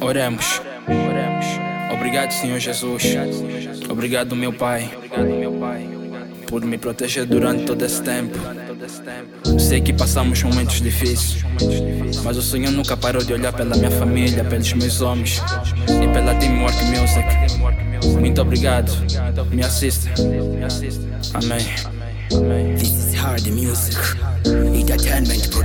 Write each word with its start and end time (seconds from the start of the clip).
Oremos. 0.00 0.62
Obrigado, 1.92 2.32
Senhor 2.32 2.58
Jesus. 2.58 3.02
Obrigado, 3.88 4.34
meu 4.34 4.52
Pai, 4.52 4.90
por 6.46 6.64
me 6.64 6.78
proteger 6.78 7.26
durante 7.26 7.64
todo 7.64 7.84
esse 7.84 8.02
tempo. 8.02 8.38
Sei 9.58 9.80
que 9.80 9.92
passamos 9.92 10.42
momentos 10.42 10.80
difíceis, 10.80 11.44
mas 12.24 12.36
o 12.36 12.42
Senhor 12.42 12.72
nunca 12.72 12.96
parou 12.96 13.22
de 13.22 13.32
olhar 13.32 13.52
pela 13.52 13.76
minha 13.76 13.90
família, 13.90 14.44
pelos 14.44 14.72
meus 14.72 15.00
homens 15.00 15.42
e 15.86 16.08
pela 16.12 16.34
Teamwork 16.34 16.82
Music. 16.84 18.18
Muito 18.18 18.40
obrigado. 18.40 18.90
Me 19.50 19.62
assista. 19.62 20.10
Amém. 21.34 21.64
This 22.76 22.90
is 22.90 23.14
hard 23.14 23.46
music, 23.50 23.96
entertainment 24.74 25.50
production. 25.50 25.59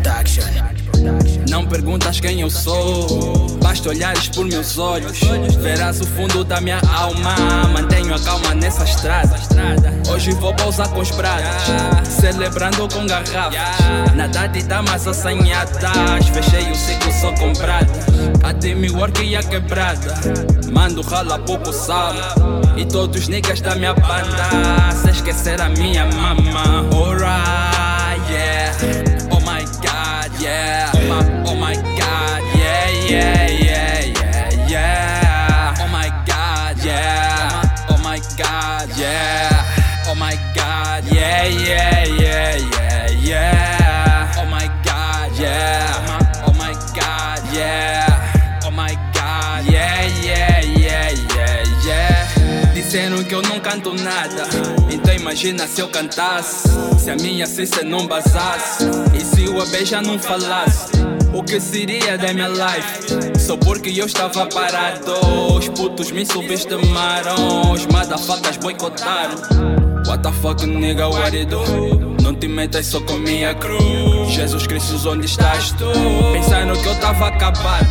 Perguntas 1.76 2.22
quem 2.22 2.40
eu 2.40 2.50
sou, 2.50 3.50
basta 3.62 3.90
olhares 3.90 4.30
por 4.30 4.46
meus 4.46 4.78
olhos. 4.78 5.20
Verás 5.62 6.00
o 6.00 6.06
fundo 6.06 6.42
da 6.46 6.62
minha 6.62 6.80
alma. 6.80 7.36
Mantenho 7.74 8.16
a 8.16 8.20
calma 8.22 8.56
nessa 8.56 8.86
estrada. 8.86 9.36
Hoje 10.10 10.32
vou 10.36 10.56
pausar 10.56 10.88
com 10.92 11.02
os 11.02 11.12
pratos, 11.12 12.08
celebrando 12.08 12.88
com 12.88 13.06
garrafas. 13.06 14.16
Nada 14.16 14.48
de 14.48 14.64
damas 14.64 15.06
assanhadas. 15.06 16.30
Fechei 16.34 16.72
o 16.72 16.76
ciclo, 16.76 17.12
só 17.12 17.34
comprado. 17.34 17.92
A 18.42 18.54
teamwork 18.54 19.22
e 19.22 19.36
a 19.36 19.44
quebrada. 19.44 20.14
Mando 20.72 21.02
rala 21.02 21.40
pouco 21.40 21.74
sal. 21.74 22.14
E 22.78 22.86
todos 22.86 23.24
os 23.24 23.28
niggas 23.28 23.60
da 23.60 23.76
minha 23.76 23.94
banda. 23.94 24.94
Se 24.94 25.12
esquecer 25.12 25.60
a 25.60 25.68
minha 25.68 26.06
mama. 26.06 26.88
Alright, 26.96 27.85
yeah. 38.98 40.06
Oh 40.08 40.16
my 40.16 40.36
god, 40.54 41.04
yeah, 41.12 41.46
yeah, 41.46 42.06
yeah, 42.06 42.58
yeah, 42.58 43.10
yeah. 43.12 44.32
Oh 44.38 44.46
my 44.46 44.68
god, 44.84 45.32
yeah. 45.38 46.44
Oh 46.48 46.54
my 46.54 46.74
god, 46.96 47.42
yeah. 47.54 48.62
Oh 48.66 48.72
my 48.72 48.94
god, 49.14 49.66
yeah, 49.66 50.06
yeah, 50.22 50.62
yeah, 50.62 51.12
yeah, 51.36 51.64
yeah. 51.86 52.74
Disseram 52.74 53.24
que 53.24 53.34
eu 53.34 53.42
não 53.42 53.60
canto 53.60 53.94
nada. 53.94 54.48
Então 54.90 55.14
imagina 55.14 55.68
se 55.68 55.82
eu 55.82 55.90
cantasse. 55.90 56.70
Se 57.00 57.10
a 57.10 57.16
minha 57.16 57.46
cesta 57.46 57.84
não 57.84 58.08
basasse. 58.08 58.86
E 59.14 59.22
se 59.22 59.48
o 59.50 59.86
já 59.86 60.02
não 60.02 60.20
falasse. 60.20 61.15
O 61.36 61.44
que 61.44 61.60
seria 61.60 62.18
da 62.18 62.34
minha 62.34 62.48
life? 62.48 63.38
Só 63.38 63.58
porque 63.58 63.90
eu 63.90 64.06
estava 64.06 64.46
parado. 64.46 65.12
Os 65.58 65.68
putos 65.68 66.10
me 66.10 66.26
subestimaram. 66.26 67.74
Os 67.74 67.86
madafacas 67.88 68.56
boicotaram. 68.56 69.36
What 70.08 70.24
the 70.24 70.32
fuck, 70.32 70.66
nigga, 70.66 71.10
what 71.10 71.36
it 71.36 71.48
do? 71.48 71.62
Não 72.24 72.34
te 72.34 72.48
metas 72.48 72.86
só 72.86 73.02
com 73.02 73.18
minha 73.18 73.54
cruz. 73.54 74.32
Jesus 74.32 74.66
Cristo, 74.66 75.10
onde 75.10 75.26
estás 75.26 75.74
tu? 75.74 75.92
Pensaram 76.32 76.74
que 76.74 76.88
eu 76.88 76.96
tava 77.02 77.28
acabado. 77.28 77.86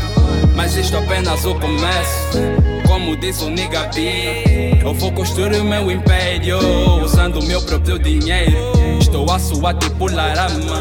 Mas 0.56 0.75
isto 0.75 0.97
apenas 0.97 1.45
o 1.45 1.55
começo. 1.56 2.39
Como 2.86 3.14
diz 3.14 3.42
o 3.42 3.51
nigga 3.51 3.91
B, 3.95 4.79
eu 4.81 4.95
vou 4.95 5.12
construir 5.12 5.61
o 5.61 5.64
meu 5.64 5.91
império 5.91 6.58
usando 7.05 7.41
o 7.41 7.45
meu 7.45 7.61
próprio 7.61 7.98
dinheiro. 7.98 8.73
Estou 8.98 9.31
a 9.31 9.39
suar 9.39 9.75
tipo 9.75 10.11
larama, 10.11 10.81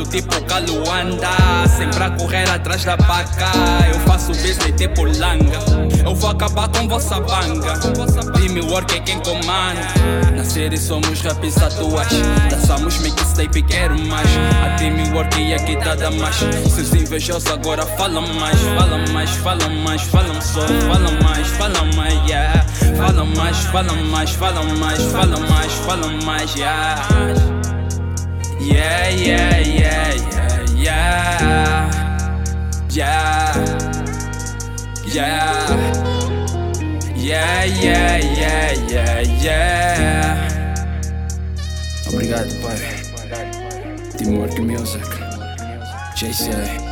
trabalho 0.00 0.06
tipo 0.06 0.40
caluanda, 0.44 1.28
sempre 1.76 2.04
a 2.04 2.10
correr 2.10 2.50
atrás 2.50 2.84
da 2.84 2.96
vaca. 2.96 3.50
Eu 3.92 4.00
faço 4.00 4.28
business 4.28 4.72
tipo 4.76 5.04
langa, 5.04 5.58
eu 6.04 6.14
vou 6.14 6.30
acabar 6.30 6.68
com 6.68 6.88
vossa 6.88 7.20
banga. 7.20 7.78
Teamwork 8.32 8.96
é 8.96 9.00
quem 9.00 9.18
comanda. 9.20 10.34
Na 10.34 10.44
série 10.44 10.78
somos 10.78 11.20
raps 11.20 11.62
a 11.62 11.68
duas, 11.68 12.08
dançamos 12.50 12.98
mixtape, 12.98 13.62
quero 13.62 13.98
mais. 14.06 14.28
A 14.64 14.76
teamwork 14.76 15.52
é 15.52 15.58
que 15.58 15.76
tá 15.76 15.94
da 15.94 16.10
mais. 16.10 16.36
Seus 16.36 16.94
invejosos 16.94 17.50
agora 17.50 17.84
falam 17.96 18.26
mais, 18.34 18.58
falam 18.60 19.04
mais, 19.12 19.30
falam 19.30 19.74
mais, 19.84 20.02
falam 20.02 20.40
só, 20.40 20.60
falam 20.60 21.18
mais, 21.22 21.48
falam 21.48 21.92
mais, 21.96 22.14
yeah. 22.28 22.64
Falam 22.96 23.26
mais, 23.36 23.56
falam 23.66 24.04
mais, 24.10 24.30
falam 24.30 24.76
mais, 24.78 25.02
falam 25.02 25.40
mais, 25.48 25.72
falam 25.72 26.24
mais. 26.24 26.54
Yeah, 26.54 26.96
yeah, 28.60 29.08
yeah, 29.08 29.58
yeah, 29.58 29.79
Yeah. 32.90 33.54
Yeah. 35.06 36.00
Yeah, 37.14 37.64
yeah, 37.64 38.16
yeah, 38.18 38.72
yeah, 38.88 39.20
yeah. 39.40 40.74
Obrigado, 42.08 42.50
pai. 42.60 42.78
Teamwork 44.18 44.58
Music. 44.58 45.06
JCA. 46.16 46.89